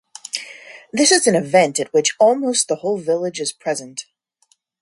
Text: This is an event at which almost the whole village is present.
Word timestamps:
This 0.91 1.11
is 1.11 1.27
an 1.27 1.35
event 1.35 1.79
at 1.79 1.93
which 1.93 2.15
almost 2.19 2.67
the 2.67 2.77
whole 2.77 2.97
village 2.97 3.39
is 3.39 3.51
present. 3.51 4.05